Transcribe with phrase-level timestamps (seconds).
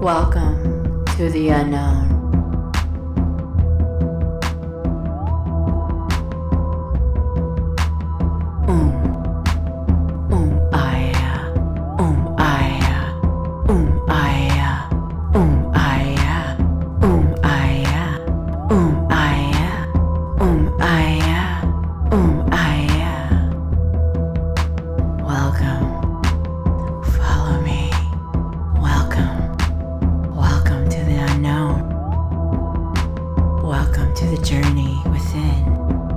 [0.00, 2.07] Welcome to the unknown.
[34.14, 36.07] To the journey within.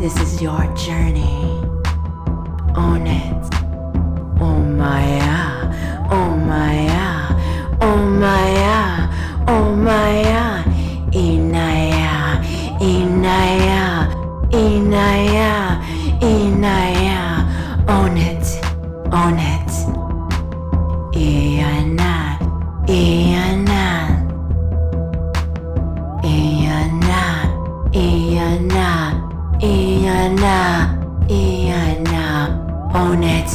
[0.00, 1.60] This is your journey.
[2.74, 3.44] Own it.
[4.40, 5.68] Oh Maya.
[6.10, 7.36] Oh Maya.
[7.82, 9.08] Oh Maya.
[9.46, 10.64] Oh Maya.
[11.12, 12.40] Inaya.
[12.80, 14.08] Inaya.
[14.50, 15.52] Inaya.
[16.22, 17.20] Inaya.
[17.86, 18.46] Own it.
[19.12, 19.72] Own it.
[21.12, 22.38] Iana.
[22.88, 24.20] Iana.
[26.22, 27.22] Iana,
[27.92, 28.88] Iana,
[29.62, 30.96] Iana,
[31.28, 33.50] Iana, own it,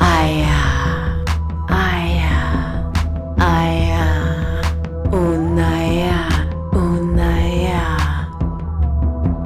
[0.00, 1.22] Aya,
[1.70, 2.82] Aya,
[3.38, 4.06] Aya,
[5.12, 6.18] Unaya,
[6.72, 7.84] Unaya,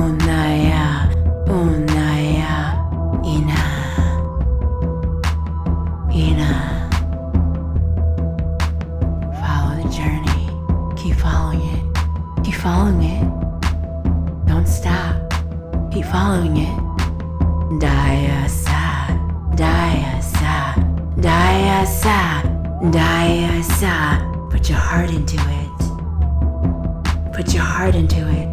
[0.01, 0.84] Unaya,
[1.47, 2.55] Unaya,
[3.22, 3.62] Ina,
[6.15, 6.50] Ina.
[9.38, 10.49] Follow the journey,
[10.97, 12.44] keep following it.
[12.44, 14.47] Keep following it.
[14.47, 15.30] Don't stop.
[15.91, 16.77] Keep following it.
[17.83, 19.11] Diasa,
[19.59, 20.78] diasa,
[21.19, 22.19] diasa,
[22.95, 23.95] diasa.
[24.50, 25.81] Put your heart into it.
[27.34, 28.49] Put your heart into it.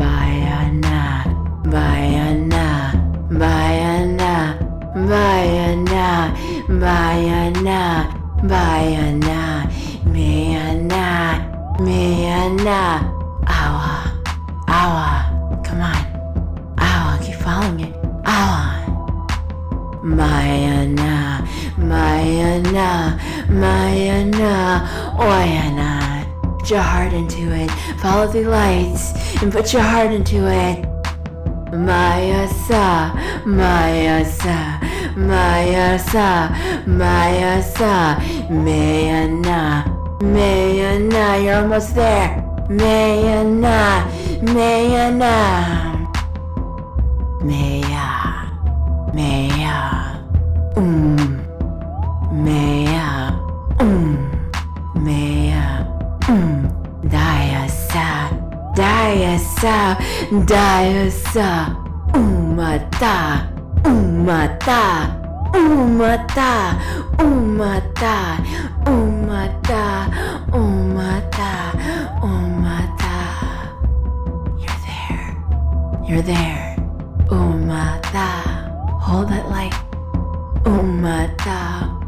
[0.00, 1.28] Bayana,
[1.68, 2.96] bayana,
[3.28, 4.56] bayana,
[4.96, 6.32] bayana,
[6.80, 7.80] bayana,
[8.48, 9.68] bayana,
[10.08, 11.04] mayana,
[11.84, 12.80] mayana,
[13.44, 13.93] awa.
[22.34, 24.86] Mayana, Mayana,
[25.16, 26.58] Oyana.
[26.58, 27.70] Put your heart into it.
[28.00, 30.82] Follow the lights and put your heart into it.
[31.70, 33.12] Mayasa,
[33.44, 34.80] Mayasa,
[35.14, 36.48] Mayasa,
[36.86, 38.18] Mayasa,
[38.50, 39.84] Mayana,
[40.20, 41.44] Mayana.
[41.44, 42.42] You're almost there.
[42.68, 44.04] Mayana,
[44.42, 45.84] Mayana.
[47.44, 48.48] Maya,
[49.12, 49.76] Maya,
[50.76, 51.23] um,
[59.54, 59.94] Diasa,
[60.50, 61.70] Diasa,
[62.12, 63.46] Umata,
[63.86, 65.14] Umata,
[65.54, 66.74] Umata,
[67.18, 68.42] Umata,
[68.84, 70.10] Umata,
[70.50, 71.52] Umata,
[72.20, 73.14] Umata.
[74.58, 75.30] You're there.
[76.08, 76.76] You're there.
[77.30, 78.26] Umata.
[79.00, 79.74] Hold that light.
[80.64, 81.58] Umata.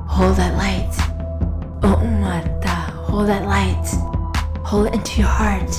[0.08, 0.90] Hold that light.
[1.80, 2.74] Umata.
[3.06, 3.86] Hold that light.
[4.64, 5.70] Hold it into your heart.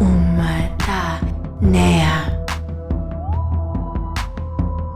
[0.00, 0.35] Umata.
[1.66, 2.30] Nea.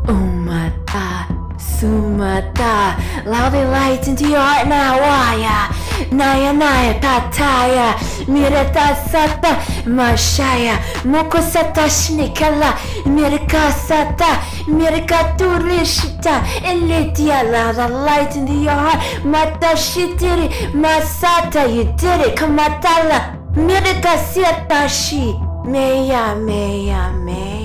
[0.07, 1.27] Umata.
[1.59, 2.95] Sumata.
[3.27, 5.01] Allow the light into your heart now.
[5.01, 5.69] Waya.
[6.13, 7.95] Naya Naya Tataya.
[8.29, 9.59] Mirata Sata.
[9.85, 10.77] Mashaya.
[11.03, 12.71] Mokosata Shnikala.
[13.05, 14.39] Mirka Sata.
[14.69, 16.41] Mirka Turishita.
[16.63, 17.43] Elitia.
[17.43, 19.25] Allow the light into your heart.
[19.25, 20.49] Mata Shitiri.
[20.73, 21.67] Masata.
[21.67, 22.37] You did it.
[22.37, 23.41] Kamatala.
[25.73, 26.13] မေယ
[26.47, 26.93] မေယ
[27.27, 27.60] မေ